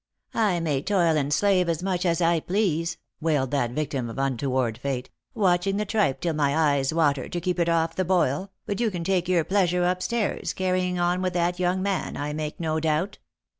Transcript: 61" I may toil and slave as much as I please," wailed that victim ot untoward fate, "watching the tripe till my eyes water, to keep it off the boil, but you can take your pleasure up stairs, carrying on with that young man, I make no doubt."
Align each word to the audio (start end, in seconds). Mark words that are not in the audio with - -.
61" 0.31 0.49
I 0.53 0.59
may 0.61 0.81
toil 0.81 1.15
and 1.15 1.31
slave 1.31 1.69
as 1.69 1.83
much 1.83 2.07
as 2.07 2.21
I 2.23 2.39
please," 2.39 2.97
wailed 3.19 3.51
that 3.51 3.69
victim 3.69 4.09
ot 4.09 4.17
untoward 4.17 4.79
fate, 4.79 5.11
"watching 5.35 5.77
the 5.77 5.85
tripe 5.85 6.21
till 6.21 6.33
my 6.33 6.57
eyes 6.57 6.91
water, 6.91 7.29
to 7.29 7.39
keep 7.39 7.59
it 7.59 7.69
off 7.69 7.95
the 7.95 8.03
boil, 8.03 8.49
but 8.65 8.79
you 8.79 8.89
can 8.89 9.03
take 9.03 9.29
your 9.29 9.43
pleasure 9.43 9.83
up 9.83 10.01
stairs, 10.01 10.53
carrying 10.53 10.97
on 10.97 11.21
with 11.21 11.33
that 11.33 11.59
young 11.59 11.83
man, 11.83 12.17
I 12.17 12.33
make 12.33 12.59
no 12.59 12.79
doubt." 12.79 13.19